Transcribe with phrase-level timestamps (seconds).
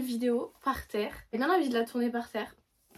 [0.00, 1.14] vidéo par terre.
[1.32, 2.54] J'ai bien envie de la tourner par terre.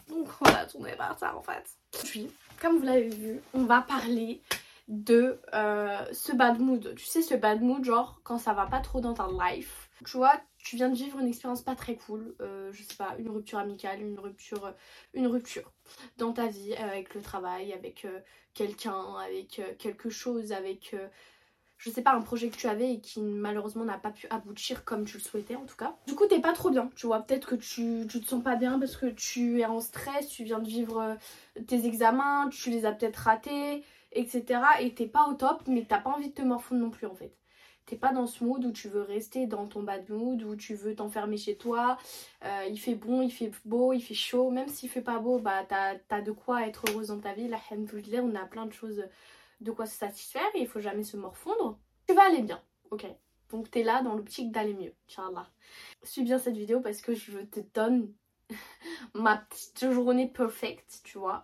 [0.08, 1.64] Donc on va la tourner par terre en fait.
[2.04, 2.30] Puis,
[2.60, 4.40] comme vous l'avez vu, on va parler
[4.88, 6.94] de euh, ce bad mood.
[6.96, 9.90] Tu sais, ce bad mood, genre quand ça va pas trop dans ta life.
[10.04, 13.14] Tu vois, tu viens de vivre une expérience pas très cool, euh, je sais pas,
[13.18, 14.74] une rupture amicale, une rupture,
[15.14, 15.72] une rupture
[16.18, 18.20] dans ta vie, avec le travail, avec euh,
[18.52, 20.94] quelqu'un, avec quelque chose, avec
[21.78, 24.84] je sais pas, un projet que tu avais et qui malheureusement n'a pas pu aboutir
[24.84, 25.96] comme tu le souhaitais en tout cas.
[26.06, 27.20] Du coup, t'es pas trop bien, tu vois.
[27.20, 30.44] Peut-être que tu, tu te sens pas bien parce que tu es en stress, tu
[30.44, 31.16] viens de vivre
[31.66, 33.82] tes examens, tu les as peut-être ratés,
[34.12, 34.60] etc.
[34.80, 37.14] Et t'es pas au top, mais t'as pas envie de te morfondre non plus en
[37.14, 37.36] fait.
[37.86, 40.74] T'es pas dans ce mood où tu veux rester dans ton bad mood, où tu
[40.74, 41.98] veux t'enfermer chez toi.
[42.44, 44.50] Euh, il fait bon, il fait beau, il fait chaud.
[44.50, 47.46] Même s'il fait pas beau, bah t'as as de quoi être heureuse dans ta vie.
[47.46, 47.58] La
[48.22, 49.04] on a plein de choses
[49.60, 51.78] de quoi se satisfaire et il faut jamais se morfondre.
[52.06, 52.60] Tu vas aller bien,
[52.90, 53.06] ok
[53.50, 55.48] Donc t'es là dans l'optique d'aller mieux, Inch'Allah.
[56.02, 58.12] Suis bien cette vidéo parce que je te donne
[59.14, 61.42] ma petite journée perfect, tu vois.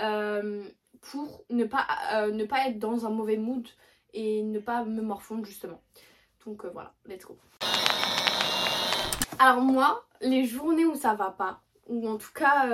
[0.00, 0.68] Euh,
[1.00, 3.66] pour ne pas, euh, ne pas être dans un mauvais mood
[4.12, 5.80] et ne pas me morfondre justement.
[6.44, 7.38] Donc euh, voilà, let's go.
[9.38, 12.68] Alors moi, les journées où ça va pas, ou en tout cas,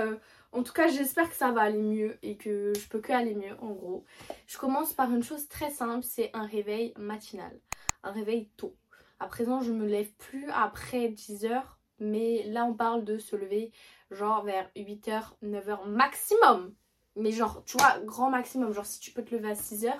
[0.56, 3.34] en tout cas j'espère que ça va aller mieux et que je peux que aller
[3.34, 4.04] mieux en gros.
[4.46, 7.60] Je commence par une chose très simple, c'est un réveil matinal,
[8.02, 8.74] un réveil tôt.
[9.20, 11.62] À présent je me lève plus après 10h,
[11.98, 13.72] mais là on parle de se lever
[14.10, 16.74] genre vers 8h, 9h maximum
[17.16, 18.72] mais genre, tu vois, grand maximum.
[18.72, 19.90] Genre, si tu peux te lever à 6h,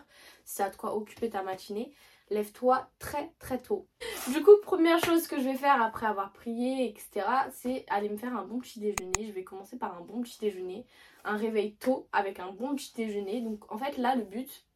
[0.44, 1.92] si ça de quoi occuper ta matinée,
[2.30, 3.86] lève-toi très très tôt.
[4.32, 8.16] Du coup, première chose que je vais faire après avoir prié, etc., c'est aller me
[8.16, 9.26] faire un bon petit déjeuner.
[9.26, 10.86] Je vais commencer par un bon petit déjeuner,
[11.24, 13.40] un réveil tôt avec un bon petit déjeuner.
[13.40, 14.66] Donc, en fait, là, le but,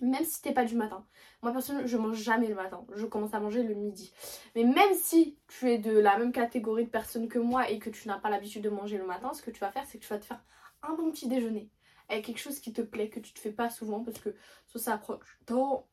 [0.00, 1.04] même si t'es pas du matin.
[1.42, 4.12] Moi personnellement je mange jamais le matin, je commence à manger le midi.
[4.54, 7.90] Mais même si tu es de la même catégorie de personnes que moi et que
[7.90, 10.04] tu n'as pas l'habitude de manger le matin, ce que tu vas faire c'est que
[10.04, 10.42] tu vas te faire
[10.82, 11.70] un bon petit déjeuner
[12.08, 14.34] avec quelque chose qui te plaît, que tu te fais pas souvent parce que
[14.74, 15.86] ça approche tant,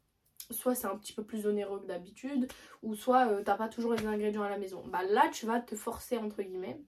[0.52, 2.48] soit c'est un petit peu plus onéreux que d'habitude,
[2.84, 4.84] ou soit euh, t'as pas toujours les ingrédients à la maison.
[4.88, 6.80] Bah là tu vas te forcer entre guillemets,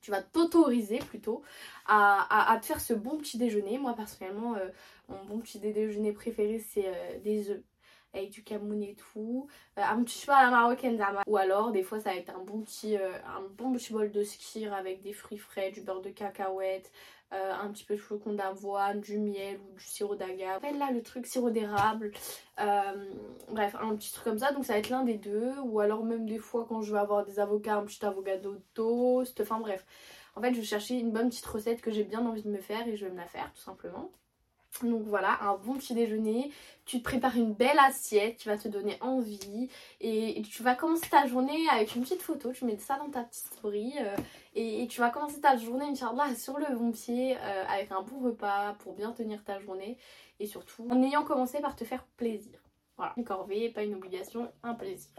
[0.00, 1.42] tu vas t'autoriser plutôt
[1.86, 3.78] à, te faire ce bon petit déjeuner.
[3.78, 4.68] Moi personnellement, euh,
[5.08, 7.62] mon bon petit déjeuner préféré c'est euh, des œufs
[8.12, 9.46] avec du camoun et tout,
[9.76, 12.60] un petit cheval à la marocaine ou alors des fois ça va être un bon
[12.62, 16.90] petit, un bon petit bol de skir avec des fruits frais, du beurre de cacahuète,
[17.32, 20.62] euh, un petit peu de flocons d'avoine, du miel ou du sirop d'agave.
[20.76, 22.10] Là, le truc sirop d'érable.
[22.60, 23.10] Euh,
[23.50, 24.52] bref, un petit truc comme ça.
[24.52, 25.52] Donc, ça va être l'un des deux.
[25.64, 29.40] Ou alors, même des fois, quand je veux avoir des avocats, un petit avocado toast.
[29.40, 29.86] Enfin, bref.
[30.34, 32.58] En fait, je vais chercher une bonne petite recette que j'ai bien envie de me
[32.58, 34.10] faire et je vais me la faire, tout simplement.
[34.82, 36.50] Donc voilà, un bon petit déjeuner,
[36.86, 39.68] tu te prépares une belle assiette qui va te donner envie.
[40.00, 43.24] Et, tu vas commencer ta journée avec une petite photo, tu mets ça dans ta
[43.24, 44.16] petite story euh,
[44.54, 48.20] et, tu vas commencer ta journée, Inch'Allah, sur le bon pied euh, avec un bon
[48.20, 49.98] repas pour bien tenir ta journée.
[50.38, 52.58] Et surtout en ayant commencé par te faire plaisir.
[52.96, 55.10] Voilà, une corvée, pas une obligation, un plaisir.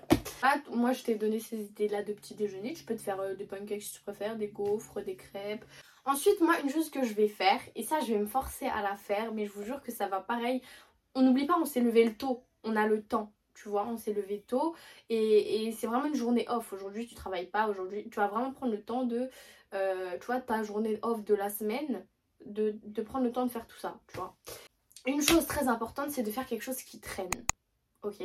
[0.72, 3.36] moi je t'ai donné ces idées là de petit déjeuner, tu peux te faire euh,
[3.36, 5.66] des pancakes si tu préfères, des gaufres, des crêpes,
[6.06, 8.82] Ensuite, moi, une chose que je vais faire, et ça, je vais me forcer à
[8.82, 10.62] la faire, mais je vous jure que ça va pareil.
[11.14, 13.98] On n'oublie pas, on s'est levé le tôt, on a le temps, tu vois, on
[13.98, 14.76] s'est levé tôt,
[15.10, 16.74] et, c'est vraiment une journée off.
[16.74, 19.30] Aujourd'hui, tu travailles pas, aujourd'hui, tu vas vraiment prendre le temps de,
[19.74, 22.06] euh, tu vois, ta journée off de la semaine,
[22.46, 24.36] de, de prendre le temps de faire tout ça, tu vois.
[25.06, 27.30] Une chose très importante, c'est de faire quelque chose qui traîne,
[28.02, 28.24] ok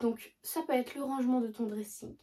[0.00, 2.16] Donc, ça peut être le rangement de ton dressing,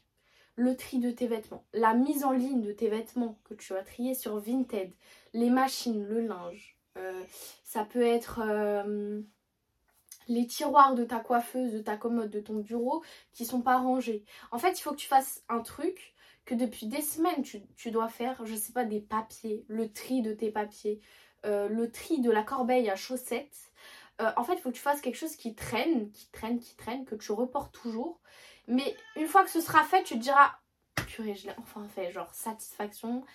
[0.55, 3.83] le tri de tes vêtements, la mise en ligne de tes vêtements que tu vas
[3.83, 4.91] trier sur Vinted,
[5.33, 6.77] les machines, le linge.
[6.97, 7.23] Euh,
[7.63, 9.21] ça peut être euh,
[10.27, 14.25] les tiroirs de ta coiffeuse, de ta commode, de ton bureau qui sont pas rangés.
[14.51, 16.13] En fait, il faut que tu fasses un truc
[16.45, 20.33] que depuis des semaines tu, dois faire, je sais pas, des papiers, le tri de
[20.33, 20.99] tes papiers,
[21.45, 23.71] euh, le tri de la corbeille à chaussettes.
[24.19, 27.05] en fait, il faut que tu fasses quelque chose qui traîne, qui traîne, qui traîne,
[27.05, 28.19] que tu reportes toujours
[28.69, 30.53] mais une fois que ce sera fait, tu te diras
[31.07, 32.11] purée, je l'ai enfin fait.
[32.11, 33.26] Genre, satisfaction.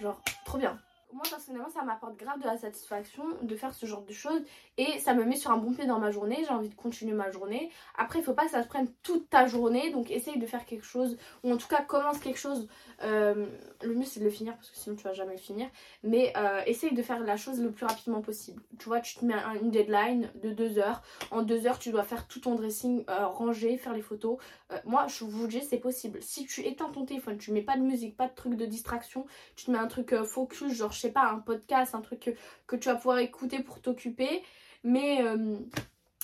[0.00, 0.78] Genre, trop bien
[1.12, 4.42] moi personnellement ça m'apporte grave de la satisfaction de faire ce genre de choses
[4.78, 7.12] et ça me met sur un bon pied dans ma journée, j'ai envie de continuer
[7.12, 7.70] ma journée.
[7.96, 10.64] Après il faut pas que ça se prenne toute ta journée donc essaye de faire
[10.64, 12.68] quelque chose ou en tout cas commence quelque chose.
[13.02, 13.46] Euh,
[13.84, 15.68] le mieux c'est de le finir parce que sinon tu vas jamais le finir
[16.02, 18.62] mais euh, essaye de faire la chose le plus rapidement possible.
[18.78, 22.04] Tu vois tu te mets une deadline de 2 heures, en 2 heures tu dois
[22.04, 24.38] faire tout ton dressing, euh, ranger, faire les photos.
[24.84, 26.22] moi je vous dis c'est possible.
[26.22, 29.26] Si tu éteins ton téléphone, tu mets pas de musique, pas de truc de distraction,
[29.56, 32.36] tu te mets un truc focus genre sais pas, un podcast, un truc
[32.66, 34.42] que, tu vas pouvoir écouter pour t'occuper.
[34.84, 35.58] Mais, euh,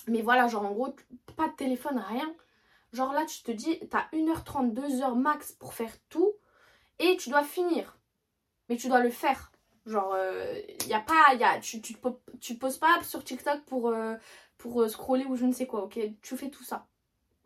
[0.06, 0.94] mais voilà, genre en gros,
[1.37, 2.32] pas de téléphone, rien.
[2.93, 6.32] Genre là, tu te dis, t'as 1h30, 2h max pour faire tout.
[6.99, 7.99] Et tu dois finir.
[8.69, 9.53] Mais tu dois le faire.
[9.87, 10.17] Genre,
[10.81, 11.35] il y a pas.
[11.35, 11.97] Y a, tu, tu,
[12.41, 13.95] tu poses pas sur TikTok pour,
[14.59, 15.99] pour scroller ou je ne sais quoi, ok?
[16.21, 16.87] Tu fais tout ça.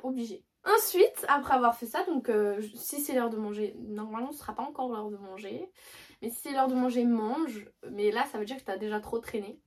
[0.03, 0.45] Obligé.
[0.65, 2.31] Ensuite, après avoir fait ça, donc
[2.75, 5.71] si c'est l'heure de manger, normalement ce sera pas encore l'heure de manger.
[6.21, 7.67] Mais si c'est l'heure de manger, mange.
[7.91, 9.61] Mais là, ça veut dire que tu as déjà trop traîné.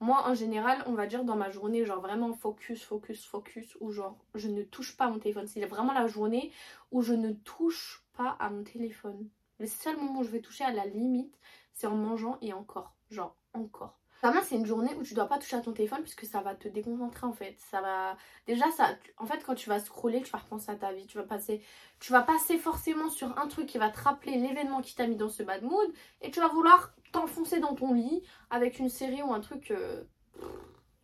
[0.00, 3.90] Moi, en général, on va dire dans ma journée, genre vraiment focus, focus, focus, ou
[3.90, 5.46] genre je ne touche pas mon téléphone.
[5.46, 6.52] C'est vraiment la journée
[6.92, 8.04] où je ne touche
[8.38, 9.28] à mon téléphone.
[9.58, 11.38] Le seul moment où je vais toucher à la limite,
[11.72, 12.94] c'est en mangeant et encore.
[13.10, 13.98] Genre encore.
[14.22, 16.54] Vraiment, c'est une journée où tu dois pas toucher à ton téléphone puisque ça va
[16.54, 17.56] te déconcentrer en fait.
[17.70, 18.16] Ça va.
[18.46, 18.96] Déjà, ça.
[19.16, 21.06] En fait, quand tu vas scroller, tu vas repenser à ta vie.
[21.06, 21.62] Tu vas passer.
[22.00, 25.16] Tu vas passer forcément sur un truc qui va te rappeler l'événement qui t'a mis
[25.16, 25.92] dans ce bad mood.
[26.20, 29.70] Et tu vas vouloir t'enfoncer dans ton lit avec une série ou un truc.
[29.70, 30.02] Euh,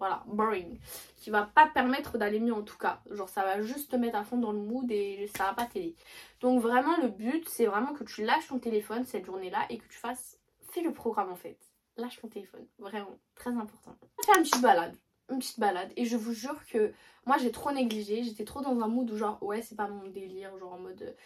[0.06, 0.79] voilà, boring.
[1.17, 3.01] Qui va pas permettre d'aller mieux en tout cas.
[3.11, 5.67] Genre, ça va juste te mettre à fond dans le mood et ça va pas
[5.67, 5.97] t'aider.
[6.41, 9.87] Donc, vraiment, le but, c'est vraiment que tu lâches ton téléphone cette journée-là et que
[9.89, 10.39] tu fasses.
[10.73, 11.59] Fais le programme en fait
[11.97, 12.67] lâche ton téléphone.
[12.79, 13.97] Vraiment, très important.
[14.25, 14.97] Faire une petite balade.
[15.31, 15.93] Une petite balade.
[15.97, 16.93] Et je vous jure que
[17.27, 18.23] moi j'ai trop négligé.
[18.23, 20.57] J'étais trop dans un mood où genre ouais c'est pas mon délire.
[20.59, 21.17] Genre en mode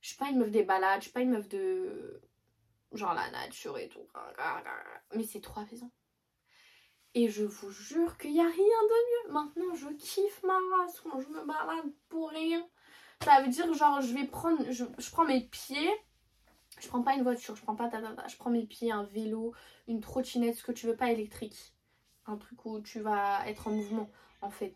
[0.00, 1.00] je suis pas une meuf des balades.
[1.00, 2.20] Je suis pas une meuf de
[2.92, 4.06] genre la nature et tout.
[5.14, 5.90] Mais c'est trop apaisant.
[7.14, 9.32] Et je vous jure qu'il n'y a rien de mieux.
[9.32, 12.66] Maintenant je kiffe ma race je me balade pour rien.
[13.22, 14.64] Ça veut dire genre je vais prendre.
[15.12, 15.90] Prends mes pieds
[16.80, 19.54] je prends pas une voiture, je prends pas ta, je prends mes pieds, un vélo,
[19.86, 21.72] une trottinette, ce que tu veux pas électrique.
[22.26, 24.74] Un truc où tu vas être en mouvement en fait.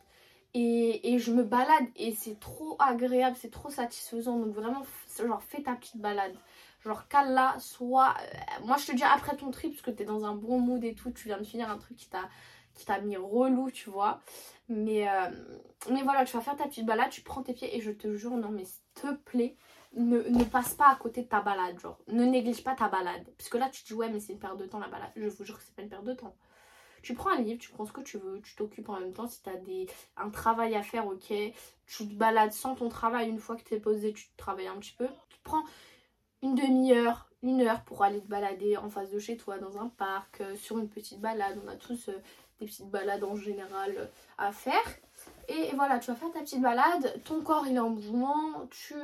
[0.54, 4.38] Et, je me balade et c'est trop agréable, c'est trop satisfaisant.
[4.38, 4.82] Donc vraiment,
[5.18, 6.36] genre fais ta petite balade.
[6.80, 8.14] Genre là, soit...
[8.20, 10.82] Euh, moi je te dis après ton trip, parce que t'es dans un bon mood
[10.84, 14.20] et tout, tu viens de finir un truc qui t'a mis relou, tu vois.
[14.68, 15.30] Mais, euh,
[15.90, 18.14] mais voilà, tu vas faire ta petite balade, tu prends tes pieds et je te
[18.14, 19.56] jure, non mais s'il te plaît,
[19.94, 21.98] ne, passe pas à côté de ta balade, genre.
[22.08, 23.26] Ne néglige pas ta balade.
[23.36, 25.10] Parce que là, tu te dis, ouais, mais c'est une perte de temps la balade.
[25.16, 26.34] Je vous jure que c'est pas une perte de temps.
[27.02, 29.26] Tu prends un livre, tu prends ce que tu veux, tu t'occupes en même temps.
[29.26, 29.86] Si tu as des,
[30.16, 31.32] un travail à faire, ok.
[31.86, 33.28] Tu te balades sans ton travail.
[33.28, 35.08] Une fois que tu es posé, tu travailles un petit peu.
[35.30, 35.64] Tu prends
[36.42, 39.88] une demi-heure, une heure pour aller te balader en face de chez toi, dans un
[39.88, 41.58] parc, euh, sur une petite balade.
[41.64, 42.22] On a tous euh,
[42.60, 44.06] des petites balades en général euh,
[44.38, 44.98] à faire.
[45.48, 47.20] Et, voilà, tu vas faire ta petite balade.
[47.24, 48.66] Ton corps, il est en mouvement.
[48.70, 48.94] Tu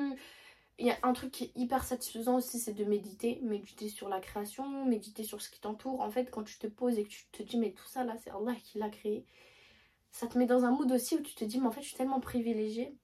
[0.79, 3.39] il y a un truc qui est hyper satisfaisant aussi, c'est de méditer.
[3.43, 6.01] Méditer sur la création, méditer sur ce qui t'entoure.
[6.01, 8.15] En fait, quand tu te poses et que tu te dis, mais tout ça là,
[8.23, 9.25] c'est Allah qui l'a créé,
[10.11, 11.89] ça te met dans un mood aussi où tu te dis, mais en fait, je
[11.89, 12.97] suis tellement privilégiée.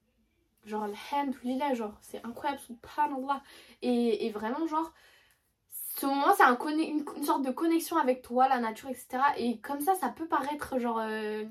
[0.65, 3.41] Genre, alhamdoulilah, genre, c'est incroyable, subhanallah.
[3.81, 4.91] Et, et vraiment, genre,
[5.97, 9.19] ce moment, c'est un une, sorte de connexion avec toi, la nature, etc.
[9.37, 10.99] Et comme ça, ça peut paraître genre.
[10.99, 11.43] Euh,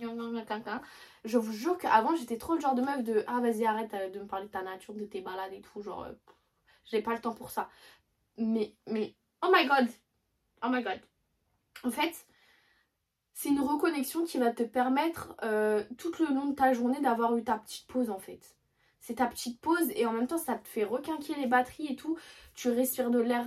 [1.24, 4.08] je vous jure qu'avant j'étais trop le genre de meuf de ah vas-y arrête euh,
[4.10, 6.12] de me parler de ta nature, de tes balades et tout, genre euh,
[6.84, 7.68] j'ai pas le temps pour ça.
[8.38, 9.88] Mais mais oh my god,
[10.64, 11.00] oh my god.
[11.84, 12.26] En fait,
[13.34, 15.34] c'est une reconnexion qui va te permettre
[15.98, 18.56] tout le long de ta journée d'avoir eu ta petite pause en fait.
[19.00, 21.96] C'est ta petite pause et en même temps ça te fait requinquer les batteries et
[21.96, 22.16] tout.
[22.54, 23.46] Tu respires de l'air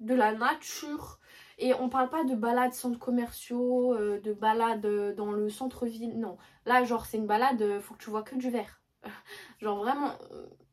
[0.00, 1.20] de la nature
[1.60, 6.18] et on parle pas de balades centres commerciaux, euh, de balades euh, dans le centre-ville.
[6.18, 6.38] Non.
[6.64, 8.80] Là, genre, c'est une balade, euh, faut que tu vois que du vert.
[9.60, 10.12] genre, vraiment.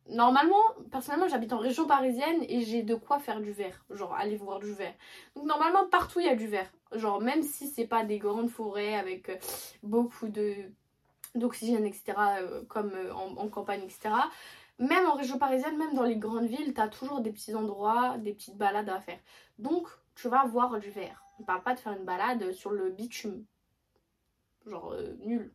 [0.09, 0.55] Normalement,
[0.89, 3.85] personnellement, j'habite en région parisienne et j'ai de quoi faire du vert.
[3.89, 4.93] Genre, aller voir du vert.
[5.35, 6.71] Donc, normalement, partout, il y a du vert.
[6.93, 9.29] Genre, même si c'est pas des grandes forêts avec
[9.83, 10.55] beaucoup de
[11.37, 12.13] d'oxygène, etc.,
[12.67, 14.09] comme en, en, campagne, etc.
[14.79, 18.33] Même en région parisienne, même dans les grandes villes, t'as toujours des petits endroits, des
[18.33, 19.19] petites balades à faire.
[19.57, 21.23] Donc, tu vas voir du vert.
[21.39, 23.45] On parle pas de faire une balade sur le bitume.
[24.65, 25.53] Genre euh, nul.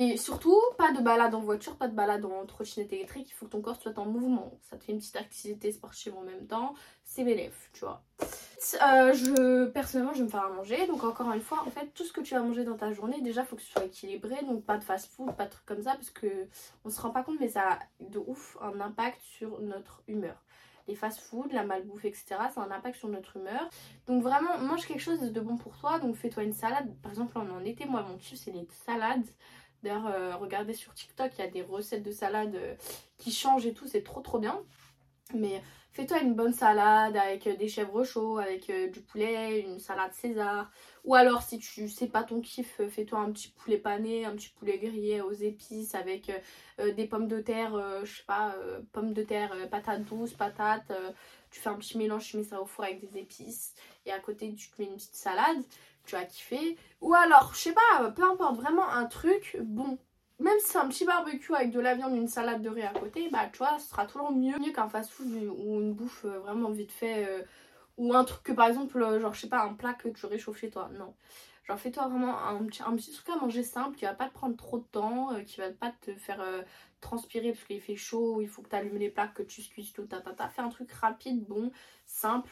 [0.00, 3.28] Et surtout, pas de balade en voiture, pas de balade en trottinette électrique.
[3.30, 4.58] Il faut que ton corps soit en mouvement.
[4.62, 6.74] Ça te fait une petite activité sportive en même temps.
[7.04, 8.02] C'est bélève, tu vois.
[8.80, 10.86] Euh, personnellement, je vais me faire à manger.
[10.86, 13.20] Donc, encore une fois, en fait, tout ce que tu vas manger dans ta journée,
[13.20, 14.36] déjà, faut que ce soit équilibré.
[14.44, 15.94] Donc, pas de fast food, pas de trucs comme ça.
[15.94, 16.46] Parce que
[16.84, 20.36] on se rend pas compte, mais ça a de ouf un impact sur notre humeur
[20.86, 22.24] les fast-food, la malbouffe, etc.
[22.54, 23.68] Ça a un impact sur notre humeur.
[24.06, 25.98] Donc vraiment, mange quelque chose de bon pour toi.
[25.98, 26.94] Donc fais-toi une salade.
[27.02, 29.26] Par exemple, en été, moi, mon kiff, c'est les salades.
[29.82, 32.74] D'ailleurs, euh, regardez sur TikTok, il y a des recettes de salades euh,
[33.18, 33.86] qui changent et tout.
[33.86, 34.60] C'est trop, trop bien.
[35.34, 35.62] Mais
[35.94, 40.70] fais-toi une bonne salade avec euh, des chèvres chauds, avec du poulet, une salade César.
[41.04, 44.50] Ou alors, si tu sais pas ton kiff, fais-toi un petit poulet pané, un petit
[44.50, 46.32] poulet grillé aux épices avec
[46.78, 48.56] des pommes de terre, je sais pas,
[48.92, 50.90] pommes de terre, patates douces, patates.
[51.50, 53.74] tu fais un petit mélange, tu mets ça au four avec des épices.
[54.06, 55.62] Et à côté, tu te mets une petite salade.
[56.06, 56.78] Tu as kiffé.
[57.02, 59.98] Ou alors, je sais pas, peu importe, vraiment un truc bon.
[60.40, 62.92] Même si c'est un petit barbecue avec de la viande, une salade de riz à
[62.92, 66.40] côté, bah tu vois, ce sera toujours mieux, mieux qu'un fast-food ou une bouffe euh,
[66.40, 67.26] vraiment vite fait.
[67.28, 67.42] Euh,
[67.96, 70.26] ou un truc que par exemple, euh, genre je sais pas, un plat que tu
[70.26, 70.90] réchauffes chez toi.
[70.98, 71.14] Non.
[71.64, 74.34] Genre fais-toi vraiment un petit, un petit truc à manger simple qui va pas te
[74.34, 76.44] prendre trop de temps, qui va pas te faire
[77.00, 79.92] transpirer parce qu'il fait chaud, il faut que tu allumes les plaques, que tu cuises
[79.92, 80.48] tout, ta, ta.
[80.48, 81.70] Fais un truc rapide, bon,
[82.04, 82.50] simple,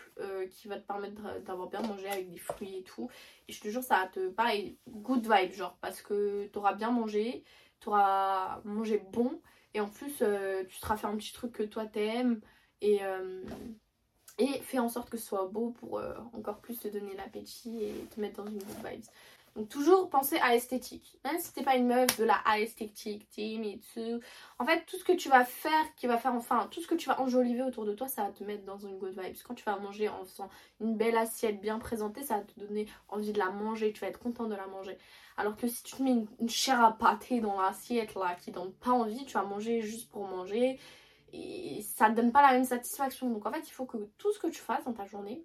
[0.51, 3.11] qui va te permettre d'avoir bien mangé avec des fruits et tout.
[3.49, 6.73] Et je te jure, ça va te, pareil, good vibe, genre, parce que tu auras
[6.73, 7.45] bien mangé,
[7.83, 9.41] tu auras mangé bon
[9.75, 12.41] et en plus euh, tu seras fait un petit truc que toi t'aimes
[12.81, 13.43] et, euh,
[14.39, 17.85] et fais en sorte que ce soit beau pour euh, encore plus te donner l'appétit
[17.85, 19.05] et te mettre dans une good vibes.
[19.55, 21.19] Donc toujours penser à esthétique.
[21.25, 24.21] Même si t'es pas une meuf de la esthétique team et tout.
[24.59, 26.95] En fait, tout ce que tu vas faire, qui va faire enfin, tout ce que
[26.95, 29.37] tu vas enjoliver autour de toi, ça va te mettre dans une good vibes.
[29.47, 30.49] Quand tu vas manger en faisant
[30.81, 33.93] une belle assiette bien présentée, ça va te donner envie de la manger.
[33.93, 34.97] Tu vas être content de la manger.
[35.37, 38.73] Alors que si tu te mets une, chair à pâté dans l'assiette là, qui donne
[38.73, 40.79] pas envie, tu vas manger juste pour manger.
[41.33, 43.31] Et ça te donne pas la même satisfaction.
[43.31, 45.45] Donc en fait, il faut que tout ce que tu fasses dans ta journée,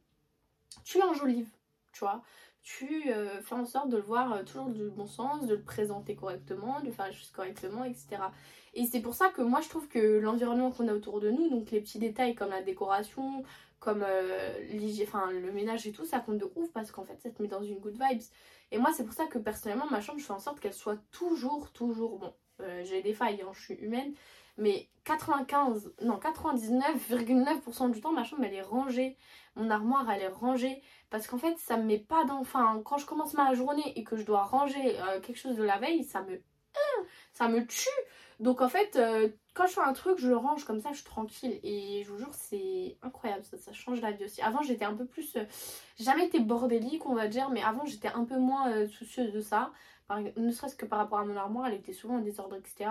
[0.84, 1.50] tu l'enjolives.
[1.94, 2.22] Tu vois
[2.67, 5.62] tu euh, fais en sorte de le voir euh, toujours du bon sens, de le
[5.62, 8.17] présenter correctement, de faire les choses correctement, etc.
[8.74, 11.50] Et c'est pour ça que moi je trouve que l'environnement qu'on a autour de nous,
[11.50, 13.44] donc les petits détails comme la décoration,
[13.79, 17.41] comme euh, le ménage et tout, ça compte de ouf parce qu'en fait ça te
[17.41, 18.22] met dans une good vibes.
[18.72, 20.98] Et moi c'est pour ça que personnellement ma chambre je fais en sorte qu'elle soit
[21.12, 22.34] toujours, toujours bon.
[22.84, 24.15] J'ai des failles, hein, je suis humaine,
[24.57, 29.17] mais 95, non 99,9% du temps ma chambre elle est rangée,
[29.55, 32.98] mon armoire elle est rangée parce qu'en fait ça me met pas dans, enfin quand
[32.98, 36.03] je commence ma journée et que je dois ranger euh, quelque chose de la veille
[36.03, 36.41] ça me,
[37.34, 37.88] ça me tue.
[38.39, 40.97] Donc en fait euh, quand je fais un truc je le range comme ça je
[40.97, 44.41] suis tranquille et je vous jure c'est incroyable ça, change la vie aussi.
[44.41, 45.43] Avant j'étais un peu plus, euh,
[45.99, 49.71] jamais été bordélique on va dire mais avant j'étais un peu moins soucieuse de ça
[50.37, 52.89] ne serait-ce que par rapport à mon armoire, elle était souvent en désordre, etc.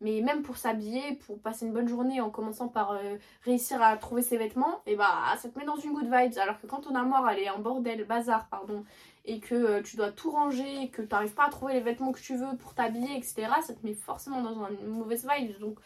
[0.00, 3.96] Mais même pour s'habiller, pour passer une bonne journée en commençant par euh, réussir à
[3.96, 6.38] trouver ses vêtements, et bah ça te met dans une good vibes.
[6.38, 8.84] Alors que quand ton armoire elle est en bordel, bazar, pardon,
[9.24, 12.12] et que euh, tu dois tout ranger, que tu n'arrives pas à trouver les vêtements
[12.12, 15.58] que tu veux pour t'habiller, etc., ça te met forcément dans une mauvaise vibe.
[15.60, 15.78] Donc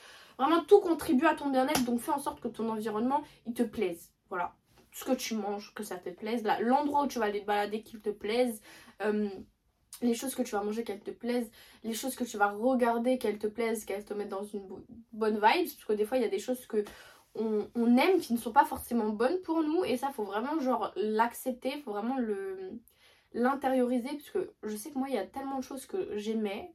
[0.42, 3.62] vraiment tout contribue à ton bien-être, donc fais en sorte que ton environnement il te
[3.62, 4.12] plaise.
[4.28, 4.54] Voilà.
[4.92, 6.44] Ce que tu manges, que ça te plaise.
[6.60, 8.60] L'endroit où tu vas aller te balader, qu'il te plaise.
[9.02, 9.28] Euh,
[10.02, 11.50] les choses que tu vas manger, qu'elles te plaisent,
[11.84, 14.66] les choses que tu vas regarder, qu'elles te plaisent, qu'elles te mettent dans une
[15.12, 15.42] bonne vibe.
[15.42, 16.84] Parce que des fois, il y a des choses que
[17.34, 19.84] on, aime qui ne sont pas forcément bonnes pour nous.
[19.84, 22.72] Et ça, faut vraiment genre l'accepter, faut vraiment le
[23.32, 24.08] l'intérioriser.
[24.08, 26.74] Parce que je sais que moi, il y a tellement de choses que j'aimais.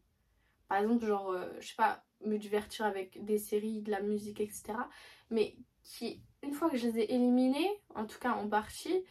[0.68, 4.40] Par exemple, genre, euh, je sais pas, me divertir avec des séries, de la musique,
[4.42, 4.74] etc.
[5.30, 9.04] Mais qui, une fois que je les ai éliminées, en tout cas en partie,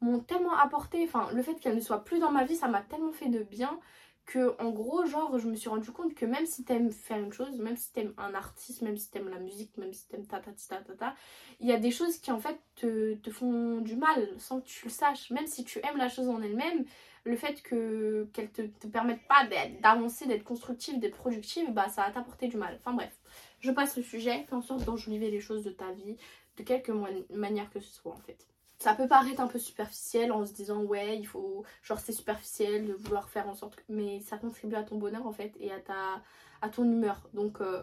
[0.00, 2.82] m'ont tellement apporté, enfin le fait qu'elle ne soit plus dans ma vie, ça m'a
[2.82, 3.78] tellement fait de bien
[4.26, 7.32] que en gros genre je me suis rendu compte que même si t'aimes faire une
[7.32, 10.40] chose, même si t'aimes un artiste, même si t'aimes la musique, même si t'aimes ta
[10.40, 11.14] ta ta ta ta,
[11.60, 14.66] il y a des choses qui en fait te, te, font du mal sans que
[14.66, 15.30] tu le saches.
[15.30, 16.84] Même si tu aimes la chose en elle-même,
[17.24, 19.46] le fait que qu'elle te, te permette pas
[19.80, 22.78] d'avancer, d'être constructive, d'être productive, bah ça va t'apporter du mal.
[22.80, 23.12] Enfin bref,
[23.60, 26.16] je passe le sujet, fais en sorte d'enjoliver les choses de ta vie,
[26.58, 26.92] de quelque
[27.32, 28.46] manière que ce soit en fait.
[28.78, 32.86] Ça peut paraître un peu superficiel en se disant ouais il faut genre c'est superficiel
[32.86, 35.80] de vouloir faire en sorte mais ça contribue à ton bonheur en fait et à
[35.80, 36.22] ta
[36.60, 37.22] à ton humeur.
[37.32, 37.82] Donc euh,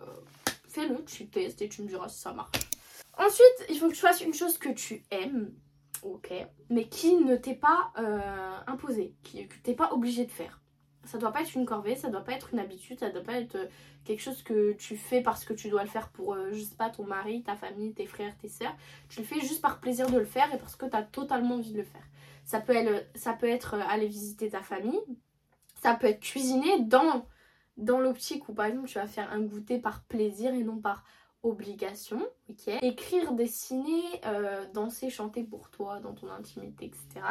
[0.67, 2.69] fais-le tu testes et tu me diras si ça marche.
[3.17, 5.51] Ensuite il faut que tu fasses une chose que tu aimes
[6.03, 6.33] ok
[6.69, 10.61] mais qui ne t'est pas euh, imposée qui, t'es pas obligé de faire
[11.03, 13.33] ça doit pas être une corvée, ça doit pas être une habitude, ça doit pas
[13.33, 13.67] être euh,
[14.05, 16.75] quelque chose que tu fais parce que tu dois le faire pour, euh, je sais
[16.75, 18.75] pas, ton mari, ta famille, tes frères, tes sœurs.
[19.09, 21.55] Tu le fais juste par plaisir de le faire et parce que tu as totalement
[21.55, 22.03] envie de le faire.
[22.45, 24.99] Ça peut, être, ça peut être euh, aller visiter ta famille,
[25.81, 27.25] ça peut être cuisiner dans,
[27.77, 31.03] dans l'optique où par exemple tu vas faire un goûter par plaisir et non par
[31.43, 34.03] obligation, ok Écrire, dessiner,
[34.73, 37.25] danser, chanter pour toi dans ton intimité, etc.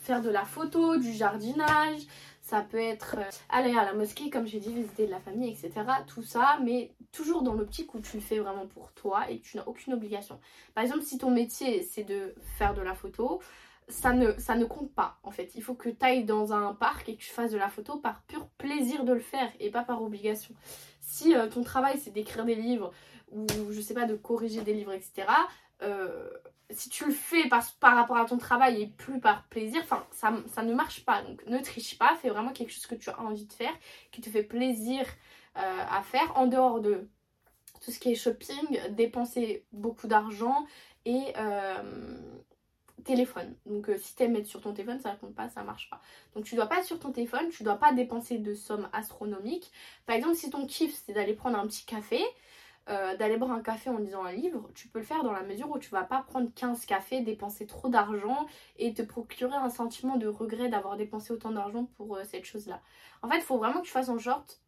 [0.00, 2.02] Faire de la photo, du jardinage,
[2.44, 5.48] ça peut être euh, aller à la mosquée, comme j'ai dit, visiter de la famille,
[5.48, 5.72] etc.
[6.06, 9.56] Tout ça, mais toujours dans l'optique où tu le fais vraiment pour toi et tu
[9.56, 10.38] n'as aucune obligation.
[10.74, 13.40] Par exemple, si ton métier c'est de faire de la photo,
[13.88, 15.52] ça ne, ça ne compte pas en fait.
[15.54, 17.96] Il faut que tu ailles dans un parc et que tu fasses de la photo
[17.96, 20.54] par pur plaisir de le faire et pas par obligation.
[21.00, 22.92] Si euh, ton travail c'est d'écrire des livres
[23.34, 25.26] ou je sais pas de corriger des livres, etc
[26.70, 30.04] si tu le fais par, par, rapport à ton travail et plus par plaisir, enfin
[30.10, 31.22] ça, ça, ne marche pas.
[31.22, 33.72] Donc ne triche pas, fais vraiment quelque chose que tu as envie de faire,
[34.12, 35.06] qui te fait plaisir
[35.56, 37.08] euh, à faire en dehors de
[37.80, 40.66] tout ce qui est shopping, dépenser beaucoup d'argent
[41.04, 42.18] et euh,
[43.04, 43.54] téléphone.
[43.66, 45.90] Donc euh, si tu aimes être sur ton téléphone, ça ne compte pas, ça marche
[45.90, 46.00] pas.
[46.34, 49.70] Donc tu dois pas être sur ton téléphone, tu dois pas dépenser de sommes astronomiques.
[50.06, 52.22] Par exemple, si ton kiff c'est d'aller prendre un petit café,
[52.90, 55.42] euh, d'aller boire un café en lisant un livre, tu peux le faire dans la
[55.42, 59.70] mesure où tu vas pas prendre 15 cafés, dépenser trop d'argent et te procurer un
[59.70, 62.82] sentiment de regret d'avoir dépensé autant d'argent pour euh, cette chose-là.
[63.22, 64.60] En fait, il faut vraiment que tu fasses en sorte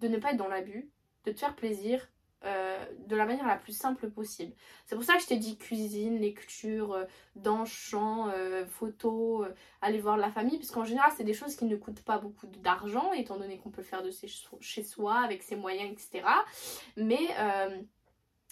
[0.00, 0.90] de ne pas être dans l'abus,
[1.24, 2.08] de te faire plaisir
[2.44, 4.52] euh, de la manière la plus simple possible.
[4.86, 7.04] C'est pour ça que je t'ai dit cuisine, lecture, euh,
[7.36, 9.44] danse, chant, euh, photo,
[9.80, 12.46] aller voir la famille, parce qu'en général c'est des choses qui ne coûtent pas beaucoup
[12.46, 14.10] d'argent, étant donné qu'on peut le faire de
[14.60, 16.26] chez soi, avec ses moyens, etc.
[16.96, 17.28] Mais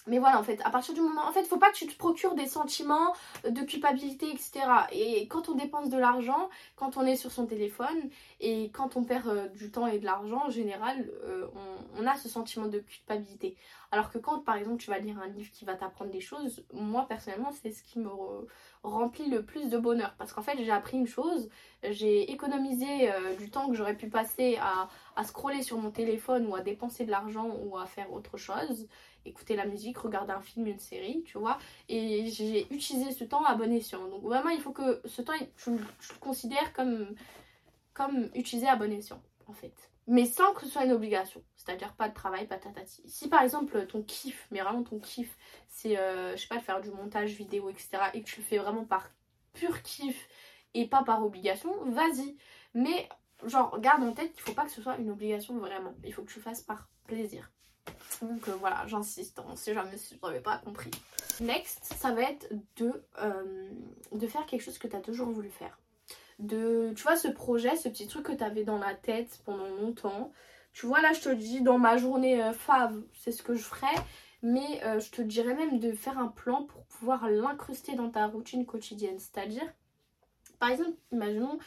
[0.07, 1.21] mais voilà, en fait, à partir du moment.
[1.27, 3.13] En fait, faut pas que tu te procures des sentiments
[3.47, 4.61] de culpabilité, etc.
[4.91, 9.03] Et quand on dépense de l'argent, quand on est sur son téléphone et quand on
[9.03, 11.47] perd euh, du temps et de l'argent, en général, euh,
[11.97, 13.55] on, a ce sentiment de culpabilité.
[13.91, 16.63] Alors que quand, par exemple, tu vas lire un livre qui va t'apprendre des choses,
[16.73, 18.09] moi, personnellement, c'est ce qui me
[18.83, 20.15] remplit le plus de bonheur.
[20.17, 21.49] Parce qu'en fait, j'ai appris une chose,
[21.83, 26.47] j'ai économisé euh, du temps que j'aurais pu passer à, à scroller sur mon téléphone
[26.47, 28.87] ou à dépenser de l'argent ou à faire autre chose
[29.25, 31.57] écouter la musique, regarder un film, une série, tu vois.
[31.89, 34.07] Et j'ai utilisé ce temps à bon escient.
[34.07, 37.15] Donc vraiment, il faut que ce temps, je, le considère comme,
[37.93, 39.91] comme utilisé à bon escient, en fait.
[40.07, 41.43] Mais sans que ce soit une obligation.
[41.55, 42.59] C'est-à-dire pas de travail, pas.
[42.85, 45.37] Si par exemple ton kiff, mais vraiment ton kiff,
[45.67, 47.89] c'est, euh, je sais pas, faire du montage vidéo, etc.
[48.13, 49.11] et que tu le fais vraiment par
[49.53, 50.27] pur kiff
[50.73, 52.35] et pas par obligation, vas-y.
[52.73, 53.07] Mais
[53.45, 55.93] genre, garde en tête qu'il faut pas que ce soit une obligation vraiment.
[56.03, 57.51] Il faut que tu le fasses par plaisir.
[58.21, 60.91] Donc euh, voilà, j'insiste, on sait jamais si je n'avais pas compris.
[61.39, 62.47] Next, ça va être
[62.77, 65.79] de, euh, faire quelque chose que tu as toujours voulu faire.
[66.39, 69.67] De, tu vois, ce projet, ce petit truc que tu avais dans la tête pendant
[69.67, 70.31] longtemps.
[70.73, 73.63] Tu vois, là, je te dis, dans ma journée euh, fave, c'est ce que je
[73.63, 73.95] ferais.
[74.43, 78.65] Mais je te dirais même de faire un plan pour pouvoir l'incruster dans ta routine
[78.65, 79.19] quotidienne.
[79.19, 79.71] C'est-à-dire,
[80.57, 81.59] par exemple, imaginons,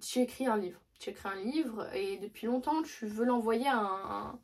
[0.00, 0.80] tu écris un livre.
[1.00, 4.38] Tu écris un livre et depuis longtemps, tu veux l'envoyer à un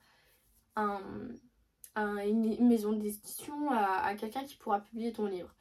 [1.97, 5.55] une maison d'édition, à, quelqu'un qui pourra publier ton livre.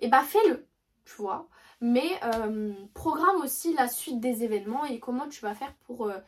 [0.00, 0.66] Et bah fais-le,
[1.04, 1.48] tu vois.
[1.80, 6.18] Mais euh, programme aussi la suite des événements et comment tu vas faire pour euh,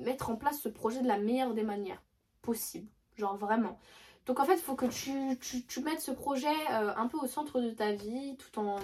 [0.00, 2.02] mettre en place ce projet de la meilleure des manières
[2.42, 2.88] possible.
[3.16, 3.78] Genre vraiment.
[4.26, 5.38] Donc en fait, il faut que tu,
[5.68, 8.76] tu, mettes ce projet euh, un peu au centre de ta vie tout en,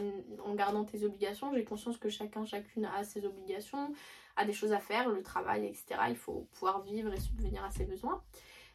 [0.44, 1.52] en gardant tes obligations.
[1.52, 3.92] J'ai conscience que chacun, chacune a ses obligations,
[4.36, 6.00] a des choses à faire, le travail, etc.
[6.08, 8.22] Il faut pouvoir vivre et subvenir à ses besoins.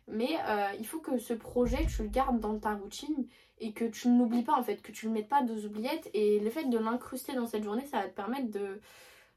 [0.07, 3.27] Mais euh, il faut que ce projet, tu le gardes dans ta routine
[3.59, 5.65] et que tu ne l'oublies pas en fait, que tu ne le mettes pas deux
[5.65, 6.09] oubliettes.
[6.13, 8.79] Et le fait de l'incruster dans cette journée, ça va te permettre de,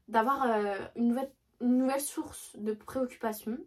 [0.07, 1.19] d'avoir euh, une,
[1.59, 3.57] nouvelle, source de préoccupation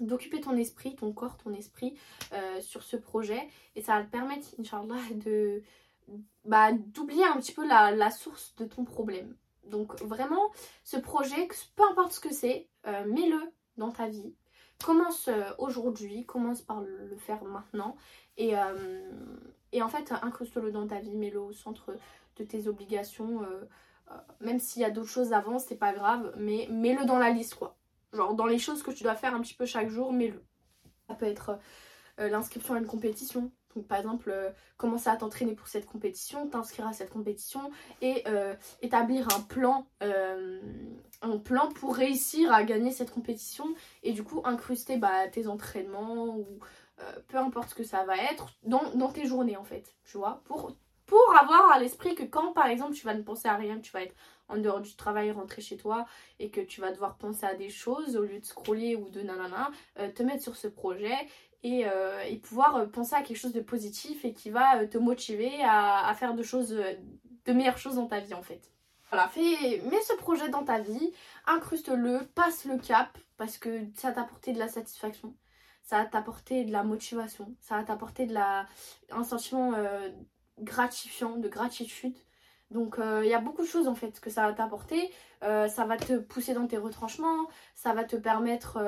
[0.00, 1.96] d'occuper ton esprit, ton corps, ton esprit
[2.32, 5.62] euh, sur ce projet et ça va te permettre, Inch'Allah, de,
[6.44, 9.34] bah, d'oublier un petit peu la, la, source de ton problème.
[9.64, 10.50] Donc vraiment,
[10.84, 13.40] ce projet, peu importe ce que c'est, mets-le
[13.76, 14.34] dans ta vie,
[14.82, 17.96] commence euh, aujourd'hui, commence par le faire maintenant.
[18.36, 19.10] Et, euh,
[19.80, 21.96] en fait, incruste-le dans ta vie, mets-le au centre
[22.36, 23.42] de tes obligations.
[23.42, 23.66] Euh,
[24.40, 27.54] même s'il y a d'autres choses avant, c'est pas grave, mais mets-le dans la liste,
[27.56, 27.76] quoi.
[28.12, 30.42] Genre, dans les choses que tu dois faire un petit peu chaque jour, mets-le.
[31.08, 31.58] Ça peut être
[32.16, 36.86] l'inscription à une compétition, donc par exemple, euh, commencer à t'entraîner pour cette compétition, t'inscrire
[36.86, 40.60] à cette compétition et euh, établir un plan, euh,
[41.22, 43.66] un plan pour réussir à gagner cette compétition
[44.02, 46.46] et du coup incruster bah, tes entraînements ou
[47.28, 50.74] peu importe ce que ça va être dans, tes journées en fait, tu vois, pour,
[51.06, 53.92] pour avoir à l'esprit que quand par exemple tu vas ne penser à rien, tu
[53.92, 54.16] vas être
[54.48, 56.06] en dehors du travail, rentrer chez toi
[56.40, 59.20] et que tu vas devoir penser à des choses au lieu de scroller ou de
[59.20, 59.70] nanana,
[60.16, 61.14] te mettre sur ce projet
[61.64, 64.96] euh, et, pouvoir euh, penser à quelque chose de positif et qui va euh, te
[64.96, 68.70] motiver à, faire de choses, de meilleures choses dans ta vie en fait.
[69.10, 71.12] Voilà, fais, mets ce projet dans ta vie,
[71.46, 75.34] incruste-le, passe le cap parce que ça t'a apporté de la satisfaction,
[75.82, 78.66] ça va t'apporter de la motivation, ça va t'apporter de la,
[79.10, 79.72] un sentiment
[80.60, 82.14] gratifiant, de gratitude.
[82.70, 85.10] Donc il y a beaucoup de choses en fait que ça va t'apporter.
[85.40, 88.78] ça va te pousser dans tes retranchements, ça va te permettre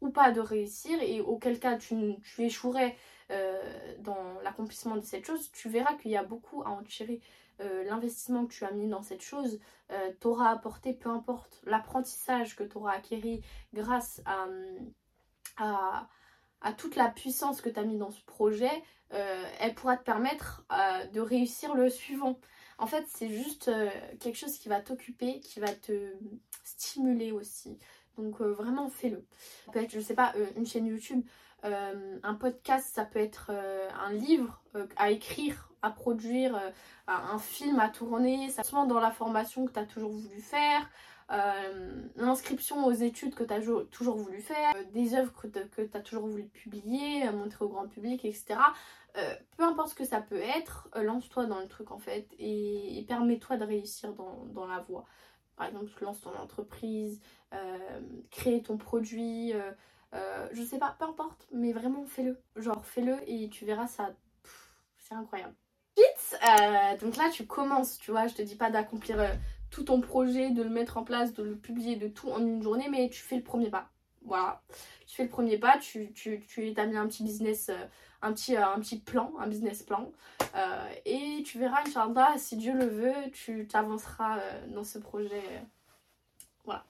[0.00, 2.96] ou pas de réussir et auquel cas tu, échouerais
[3.30, 7.20] euh, dans l'accomplissement de cette chose, tu verras qu'il y a beaucoup à en tirer.
[7.60, 9.58] Euh, l'investissement que tu as mis dans cette chose
[9.90, 13.42] euh, t'aura apporté, peu importe l'apprentissage que tu auras acquéri
[13.74, 14.46] grâce à,
[15.56, 16.08] à,
[16.60, 18.70] à, toute la puissance que tu as mis dans ce projet,
[19.10, 20.66] elle pourra te permettre
[21.12, 22.38] de réussir le suivant.
[22.78, 23.70] En fait, c'est juste
[24.20, 26.12] quelque chose qui va t'occuper, qui va te
[26.62, 27.78] stimuler aussi.
[28.18, 29.24] Donc euh, vraiment fais-le.
[29.72, 31.24] Peut-être, je sais pas, euh, une chaîne YouTube,
[31.62, 34.62] un podcast, ça peut être un livre
[34.94, 36.56] à écrire, à produire,
[37.08, 40.88] un film à tourner, ça souvent dans la formation que tu as toujours voulu faire,
[42.16, 43.60] l'inscription aux études que tu as
[43.90, 48.24] toujours voulu faire, des œuvres que tu as toujours voulu publier, montrer au grand public,
[48.24, 48.56] etc.
[49.18, 52.28] Euh, peu importe ce que ça peut être, euh, lance-toi dans le truc en fait
[52.38, 55.06] et, permets-toi de réussir dans, la voie.
[55.56, 57.20] Par exemple, lance ton entreprise,
[57.52, 59.54] euh, crée ton produit,
[60.12, 62.38] je sais pas, peu importe, mais vraiment fais-le.
[62.56, 64.10] Genre fais-le et tu verras ça,
[64.98, 65.54] c'est incroyable.
[65.96, 69.18] Vite, donc là tu commences, tu vois, je te dis pas d'accomplir
[69.70, 72.62] tout ton projet, de le mettre en place, de le publier, de tout en une
[72.62, 73.90] journée, mais tu fais le premier pas.
[74.22, 74.62] Voilà,
[75.06, 77.70] tu fais le premier pas, tu, tu, tu établis un petit business
[78.22, 80.10] un petit, euh, un petit plan, un business plan.
[80.54, 85.42] Euh, et tu verras, Inch'Allah, si Dieu le veut, tu t'avanceras euh, dans ce projet.
[86.64, 86.84] Voilà.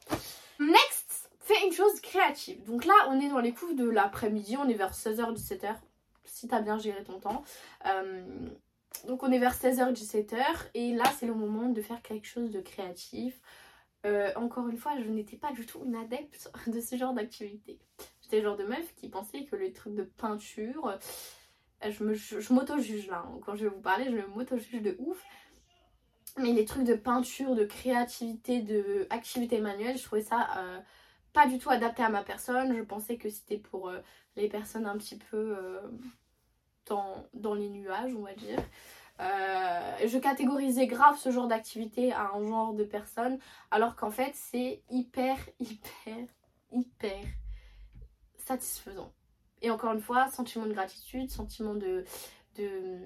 [0.59, 2.65] Next, fais une chose créative.
[2.65, 5.75] Donc là, on est dans les coups de l'après-midi, on est vers 16h, 17h,
[6.25, 7.45] si t'as bien géré ton temps.
[9.07, 10.43] Donc on est vers 16h, 17h,
[10.75, 13.41] et là, c'est le moment de faire quelque chose de créatif.
[14.37, 17.79] encore une fois, je n'étais pas du tout une adepte de ce genre d'activité.
[18.23, 20.99] J'étais le genre de meuf qui pensait que les trucs de peinture,
[21.85, 23.39] euh, je, m'auto-juge là, hein.
[23.45, 25.23] quand je vais vous parler, je m'auto-juge de ouf.
[26.37, 29.09] Mais les trucs de peinture, de créativité, de
[29.61, 30.79] manuelle, je trouvais ça euh,
[31.33, 32.77] pas du tout adapté à ma personne.
[32.77, 34.01] Je pensais que c'était pour euh,
[34.37, 35.57] les personnes un petit peu
[36.89, 38.59] dans, les nuages, on va dire.
[39.19, 43.39] je catégorisais grave ce genre d'activité à un genre de personne,
[43.71, 46.27] alors qu'en fait c'est hyper, hyper,
[46.73, 47.25] hyper
[48.39, 49.13] satisfaisant.
[49.61, 52.05] Et encore une fois, sentiment de gratitude, sentiment de,
[52.57, 53.01] de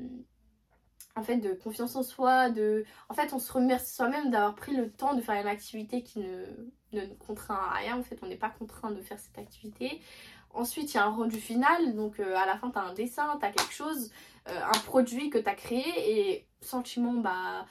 [1.14, 4.74] en fait de confiance en soi, de en fait on se remercie soi-même d'avoir pris
[4.74, 6.46] le temps de faire une activité qui ne,
[6.92, 7.98] ne contraint à rien.
[7.98, 10.00] En fait, on n'est pas contraint de faire cette activité.
[10.54, 12.92] Ensuite, il y a un rendu final, donc euh, à la fin, tu as un
[12.94, 14.10] dessin, tu as quelque chose,
[14.48, 15.84] euh, un produit que tu as créé
[16.30, 17.66] et sentiment bah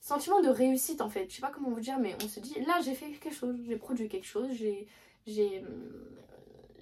[0.00, 1.28] sentiment de réussite en fait.
[1.28, 3.56] Je sais pas comment vous dire mais on se dit là, j'ai fait quelque chose,
[3.66, 4.86] j'ai produit quelque chose, j'ai
[5.26, 5.64] j'ai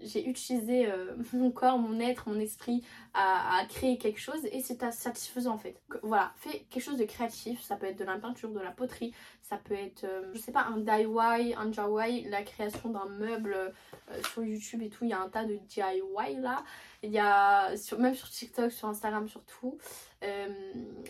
[0.02, 2.82] j'ai utilisé euh, mon corps, mon être, mon esprit
[3.14, 5.80] à, créer quelque chose et c'est satisfaisant en fait.
[6.02, 9.14] Voilà, fais quelque chose de créatif, ça peut être de la peinture, de la poterie,
[9.40, 13.54] ça peut être, euh, je sais pas, un DIY, un DIY, la création d'un meuble
[13.54, 16.62] euh, sur YouTube et tout, il y a un tas de DIY là.
[17.02, 19.78] Il y a, sur, même sur TikTok, sur Instagram surtout.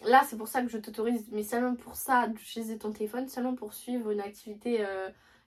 [0.04, 3.54] là, c'est pour ça que je t'autorise, mais seulement pour ça, d'utiliser ton téléphone, seulement
[3.54, 4.84] pour suivre une activité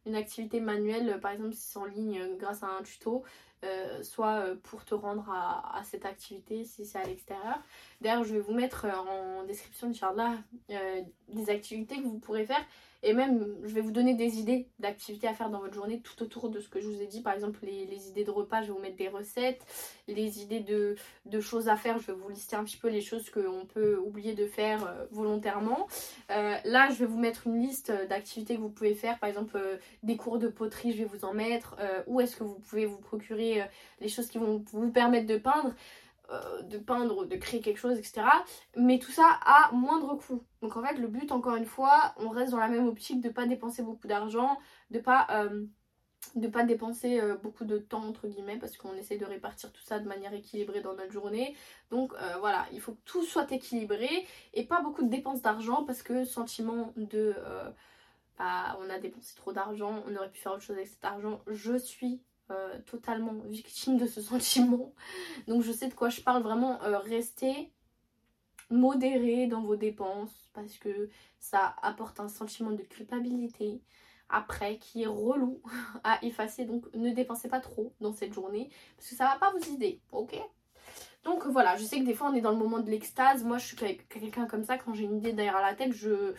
[0.06, 3.24] une activité manuelle, par exemple si c'est en ligne euh, grâce à un tuto,
[3.66, 7.60] euh, soit euh, pour te rendre à, cette activité si c'est à l'extérieur.
[8.00, 10.38] D'ailleurs, je vais vous mettre en description, Inch'Allah,
[10.70, 12.64] euh, des activités que vous pourrez faire
[13.02, 16.22] et même, je vais vous donner des idées d'activités à faire dans votre journée tout
[16.22, 17.22] autour de ce que je vous ai dit.
[17.22, 19.66] Par exemple, les, idées de repas, je vais vous mettre des recettes.
[20.08, 20.96] Les idées de,
[21.40, 24.34] choses à faire, je vais vous lister un petit peu les choses qu'on peut oublier
[24.34, 25.88] de faire euh, volontairement.
[26.32, 29.18] Euh, là, je vais vous mettre une liste d'activités que vous pouvez faire.
[29.20, 31.78] Par exemple, euh, des cours de poterie, je vais vous en mettre.
[32.08, 33.64] où est-ce que vous pouvez vous procurer
[34.02, 35.74] les choses qui vont vous permettre de peindre.
[36.32, 38.22] Euh, de peindre, de créer quelque chose, etc.
[38.78, 40.44] Mais tout ça à moindre coût.
[40.62, 43.30] Donc en fait, le but, encore une fois, on reste dans la même optique de
[43.30, 44.60] pas dépenser beaucoup d'argent,
[44.92, 45.66] de pas euh,
[46.54, 49.98] pas dépenser euh, beaucoup de temps entre guillemets parce qu'on essaie de répartir tout ça
[49.98, 51.56] de manière équilibrée dans notre journée
[51.90, 56.04] donc voilà il faut que tout soit équilibré et pas beaucoup de dépenses d'argent parce
[56.04, 57.36] que sentiment de
[58.38, 61.42] bah, on a dépensé trop d'argent on aurait pu faire autre chose avec cet argent
[61.48, 64.94] je suis euh, totalement victime de ce sentiment.
[65.48, 66.82] Donc je sais de quoi je parle vraiment.
[66.84, 67.72] Euh, restez
[68.70, 71.10] modéré dans vos dépenses parce que
[71.40, 73.82] ça apporte un sentiment de culpabilité
[74.30, 75.62] après qui est relou
[76.04, 76.66] à effacer.
[76.66, 80.02] Donc ne dépensez pas trop dans cette journée parce que ça va pas vous aider.
[80.12, 80.40] Ok?
[81.24, 83.44] Donc voilà, je sais que des fois on est dans le moment de l'extase.
[83.44, 86.34] Moi je suis quelqu'un comme ça, quand j'ai une idée derrière la tête, je,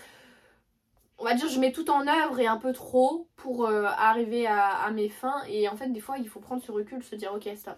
[1.21, 4.47] on va dire, je mets tout en œuvre et un peu trop pour euh, arriver
[4.47, 5.43] à, mes fins.
[5.49, 7.77] Et en fait, des fois, il faut prendre ce recul, se dire, ok, stop.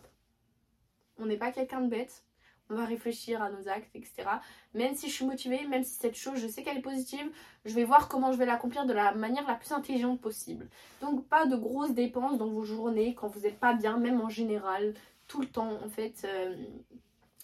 [1.19, 2.25] On n'est pas quelqu'un de bête.
[2.71, 4.29] On va réfléchir à nos actes, etc.
[4.75, 7.31] Même si je suis motivée, même si cette chose, je sais qu'elle est positive,
[7.65, 10.69] je vais voir comment je vais l'accomplir de la manière la plus intelligente possible.
[11.01, 14.29] Donc, pas de grosses dépenses dans vos journées quand vous n'êtes pas bien, même en
[14.29, 14.95] général,
[15.27, 16.23] tout le temps, en fait.
[16.25, 16.55] Euh,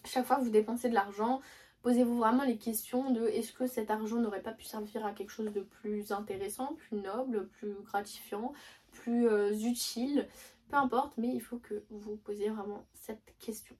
[0.04, 1.40] chaque fois que vous dépensez de l'argent,
[1.82, 5.30] Posez-vous vraiment les questions de est-ce que cet argent n'aurait pas pu servir à quelque
[5.30, 8.52] chose de plus intéressant, plus noble, plus gratifiant,
[8.92, 10.26] plus euh, utile?
[10.68, 13.76] Peu importe, mais il faut que vous posiez vraiment cette question.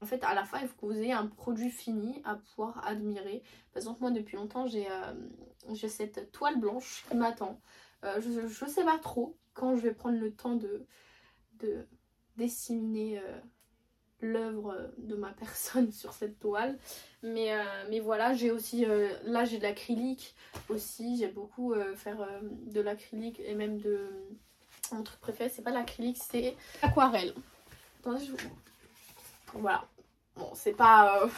[0.00, 2.84] En fait, à la fin, il faut que vous ayez un produit fini à pouvoir
[2.84, 3.42] admirer.
[3.72, 7.60] Par exemple, moi, depuis longtemps, j'ai euh, cette toile blanche qui m'attend.
[8.02, 10.86] Euh, je ne sais pas trop quand je vais prendre le temps de,
[11.60, 11.86] de
[14.22, 16.78] l'œuvre de ma personne sur cette toile.
[17.22, 17.52] Mais,
[17.90, 18.84] mais voilà, j'ai aussi,
[19.24, 20.34] là j'ai de l'acrylique
[20.68, 24.08] aussi, j'aime beaucoup faire de l'acrylique et même de...
[24.90, 27.32] Mon truc préféré, c'est pas l'acrylique, c'est l'aquarelle.
[28.00, 28.38] Attendez, je vous...
[29.54, 29.84] Voilà.
[30.36, 31.28] Bon, c'est pas...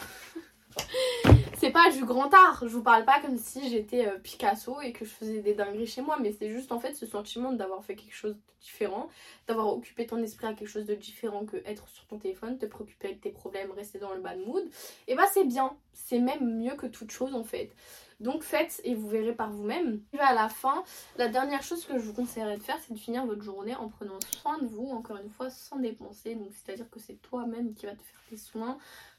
[1.57, 2.63] c'est pas du grand art.
[2.67, 5.87] Je vous parle pas comme si j'étais euh, Picasso et que je faisais des dingueries
[5.87, 9.09] chez moi, mais c'est juste en fait ce sentiment d'avoir fait quelque chose de différent,
[9.47, 12.65] d'avoir occupé ton esprit à quelque chose de différent que être sur ton téléphone, te
[12.65, 14.63] préoccuper avec tes problèmes, rester dans le bad mood.
[15.07, 17.71] Et bah c'est bien, c'est même mieux que toute chose en fait.
[18.19, 20.01] Donc faites et vous verrez par vous-même.
[20.17, 20.83] À la fin,
[21.17, 23.89] la dernière chose que je vous conseillerais de faire, c'est de finir votre journée en
[23.89, 26.35] prenant soin de vous, encore une fois, sans dépenser.
[26.35, 28.77] Donc c'est-à-dire que c'est toi-même qui va te faire tes soins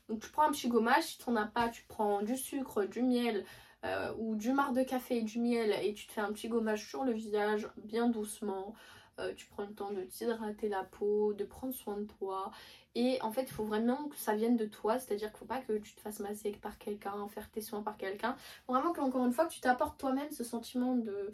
[0.08, 2.84] donc tu prends un petit gommage, si tu n'en as pas, tu prends du sucre,
[2.84, 3.44] du miel
[3.84, 6.48] euh, ou du marc de café et du miel et tu te fais un petit
[6.48, 8.74] gommage sur le visage bien doucement.
[9.18, 12.50] Euh, tu prends le temps de t'hydrater la peau, de prendre soin de toi.
[12.94, 15.46] Et en fait, il faut vraiment que ça vienne de toi, c'est-à-dire qu'il ne faut
[15.46, 18.36] pas que tu te fasses masser par quelqu'un, faire tes soins par quelqu'un.
[18.68, 21.30] Vraiment qu'encore une fois, que tu t'apportes toi-même ce sentiment de,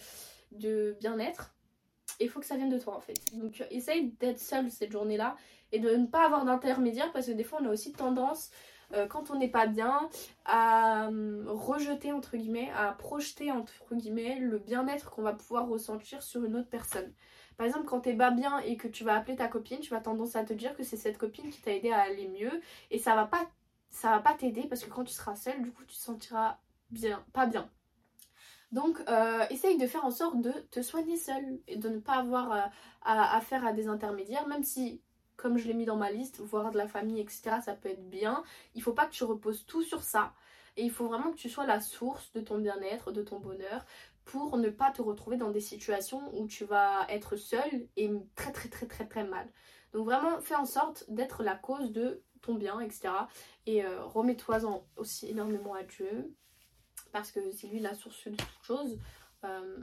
[0.52, 1.54] de bien-être.
[2.20, 3.14] Il faut que ça vienne de toi en fait.
[3.34, 5.36] Donc essaye d'être seule cette journée-là
[5.72, 8.50] et de ne pas avoir d'intermédiaire parce que des fois on a aussi tendance
[8.94, 10.10] euh, quand on n'est pas bien
[10.44, 16.22] à euh, rejeter entre guillemets, à projeter entre guillemets le bien-être qu'on va pouvoir ressentir
[16.22, 17.12] sur une autre personne.
[17.56, 20.00] Par exemple, quand t'es pas bien et que tu vas appeler ta copine, tu vas
[20.00, 22.60] tendance à te dire que c'est cette copine qui t'a aidé à aller mieux
[22.90, 23.46] et ça va pas
[23.90, 26.58] ça va pas t'aider parce que quand tu seras seule, du coup, tu te sentiras
[26.90, 27.68] bien, pas bien.
[28.72, 32.14] Donc, euh, essaye de faire en sorte de te soigner seule et de ne pas
[32.14, 32.70] avoir
[33.04, 35.02] affaire à des intermédiaires, même si
[35.36, 37.56] comme je l'ai mis dans ma liste, voir de la famille, etc.
[37.64, 38.44] Ça peut être bien.
[38.74, 40.32] Il faut pas que tu reposes tout sur ça.
[40.76, 43.84] Et il faut vraiment que tu sois la source de ton bien-être, de ton bonheur,
[44.24, 48.52] pour ne pas te retrouver dans des situations où tu vas être seule et très
[48.52, 49.46] très très très très mal.
[49.92, 53.10] Donc vraiment, fais en sorte d'être la cause de ton bien, etc.
[53.66, 56.34] Et euh, remets-toi-en aussi énormément à Dieu,
[57.12, 58.98] parce que c'est lui la source de toute chose.
[59.44, 59.76] Euh,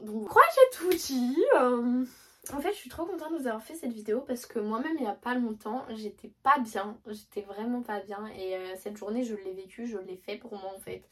[0.00, 1.44] donc, je crois que j'ai tout dit.
[1.60, 2.04] Euh.
[2.52, 4.96] En fait, je suis trop contente de vous avoir fait cette vidéo parce que moi-même,
[4.96, 6.98] il n'y a pas longtemps, j'étais pas bien.
[7.06, 8.26] J'étais vraiment pas bien.
[8.36, 11.08] Et euh, cette journée, je l'ai vécue, je l'ai fait pour moi en fait.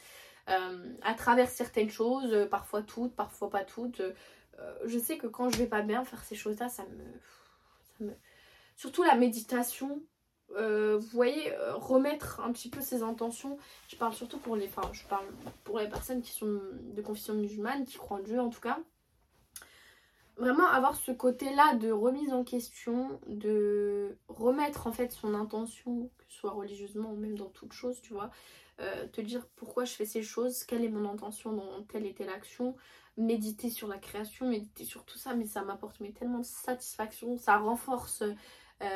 [0.49, 4.03] Euh, à travers certaines choses, euh, parfois toutes, parfois pas toutes.
[4.85, 6.85] je sais que quand je vais pas bien, faire ces choses-là, ça
[8.01, 8.13] me, me...
[8.77, 10.03] Surtout la méditation.
[10.51, 13.59] vous voyez, remettre un petit peu ses intentions.
[13.89, 15.27] Je parle surtout pour les, enfin, je parle
[15.65, 16.61] pour les personnes qui sont
[16.95, 18.79] de confession musulmane, qui croient en Dieu en tout cas
[20.41, 26.25] vraiment avoir ce côté-là de remise en question, de remettre en fait son intention, que
[26.29, 28.31] ce soit religieusement ou même dans toute chose, tu vois,
[28.81, 32.15] euh, te dire pourquoi je fais ces choses, quelle est mon intention dans telle et
[32.15, 32.77] telle action,
[33.17, 37.59] méditer sur la création, méditer sur tout ça, mais ça m'apporte tellement de satisfaction, ça
[37.59, 38.87] renforce euh,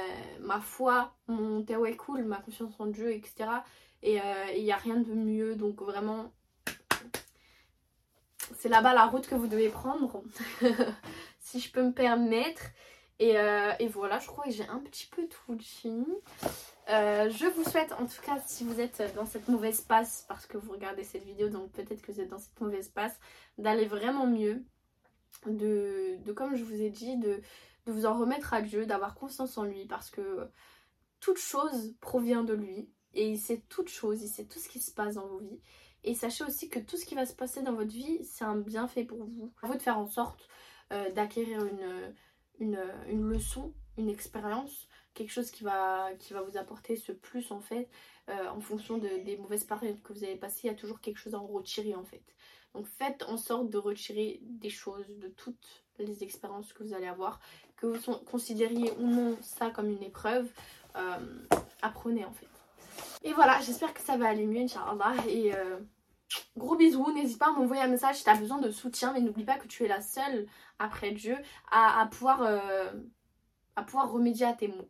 [0.40, 1.64] ma foi, mon
[1.98, 3.48] cool, ma confiance en Dieu, etc.
[4.02, 4.24] Et euh,
[4.56, 6.32] il n'y a rien de mieux, donc vraiment
[8.56, 10.22] c'est là-bas la route que vous devez prendre.
[11.40, 12.62] si je peux me permettre.
[13.22, 16.04] Euh, et, voilà, je crois que j'ai un petit peu tout dit.
[16.90, 20.46] Euh, je vous souhaite, en tout cas, si vous êtes dans cette mauvaise passe, parce
[20.46, 23.18] que vous regardez cette vidéo, donc peut-être que vous êtes dans cette mauvaise passe,
[23.58, 24.64] d'aller vraiment mieux.
[25.46, 27.40] De, comme je vous ai dit, de,
[27.86, 30.48] de vous en remettre à Dieu, d'avoir confiance en lui, parce que
[31.20, 32.90] toute chose provient de lui.
[33.14, 35.60] Et il sait toute chose, il sait tout ce qui se passe dans vos vies.
[36.02, 38.56] Et sachez aussi que tout ce qui va se passer dans votre vie, c'est un
[38.56, 39.52] bienfait pour vous.
[39.62, 40.46] À vous de faire en sorte
[40.92, 42.76] euh, d'acquérir une,
[43.08, 47.60] une, leçon, une expérience, quelque chose qui va, qui va vous apporter ce plus en
[47.60, 47.88] fait.
[48.28, 51.00] Euh, en fonction de, des mauvaises périodes que vous avez passées, il y a toujours
[51.00, 52.22] quelque chose à en retirer en fait.
[52.74, 57.06] Donc faites en sorte de retirer des choses de toutes les expériences que vous allez
[57.06, 57.40] avoir,
[57.76, 60.50] que vous considériez ou non ça comme une épreuve,
[60.96, 61.18] euh,
[61.82, 62.48] apprenez en fait.
[63.22, 65.14] Et voilà, j'espère que ça va aller mieux, Inch'Allah.
[65.28, 65.52] Et
[66.56, 69.20] Gros bisous, n'hésite pas à m'envoyer un message si tu as besoin de soutien, mais
[69.20, 70.46] n'oublie pas que tu es la seule
[70.78, 71.36] après Dieu
[71.70, 72.92] à, pouvoir, euh,
[73.76, 74.88] à pouvoir remédier à tes mots.